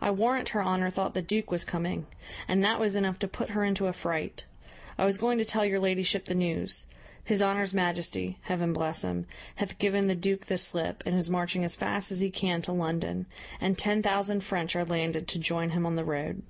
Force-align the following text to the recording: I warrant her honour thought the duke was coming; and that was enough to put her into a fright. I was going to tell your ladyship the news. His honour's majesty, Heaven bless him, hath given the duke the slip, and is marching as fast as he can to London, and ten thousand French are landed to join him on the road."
I 0.00 0.10
warrant 0.10 0.48
her 0.48 0.64
honour 0.64 0.90
thought 0.90 1.14
the 1.14 1.22
duke 1.22 1.52
was 1.52 1.62
coming; 1.62 2.08
and 2.48 2.64
that 2.64 2.80
was 2.80 2.96
enough 2.96 3.20
to 3.20 3.28
put 3.28 3.50
her 3.50 3.62
into 3.64 3.86
a 3.86 3.92
fright. 3.92 4.44
I 4.98 5.04
was 5.04 5.18
going 5.18 5.38
to 5.38 5.44
tell 5.44 5.64
your 5.64 5.78
ladyship 5.78 6.24
the 6.24 6.34
news. 6.34 6.86
His 7.22 7.40
honour's 7.40 7.72
majesty, 7.72 8.38
Heaven 8.42 8.72
bless 8.72 9.02
him, 9.02 9.24
hath 9.54 9.78
given 9.78 10.08
the 10.08 10.16
duke 10.16 10.46
the 10.46 10.58
slip, 10.58 11.04
and 11.06 11.14
is 11.14 11.30
marching 11.30 11.62
as 11.62 11.76
fast 11.76 12.10
as 12.10 12.18
he 12.18 12.28
can 12.32 12.60
to 12.62 12.72
London, 12.72 13.26
and 13.60 13.78
ten 13.78 14.02
thousand 14.02 14.40
French 14.42 14.74
are 14.74 14.84
landed 14.84 15.28
to 15.28 15.38
join 15.38 15.70
him 15.70 15.86
on 15.86 15.94
the 15.94 16.04
road." 16.04 16.42